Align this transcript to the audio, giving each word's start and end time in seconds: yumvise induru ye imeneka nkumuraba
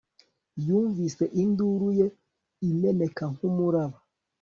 yumvise 0.65 1.23
induru 1.43 1.87
ye 1.99 2.07
imeneka 2.69 3.23
nkumuraba 3.33 3.97